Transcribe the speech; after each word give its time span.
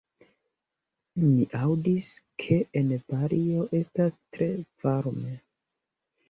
Mi 1.23 1.43
aŭdis, 1.59 2.07
ke 2.43 2.57
en 2.81 2.89
Balio 3.11 3.67
estas 3.81 4.19
tre 4.39 4.49
varme. 4.87 5.37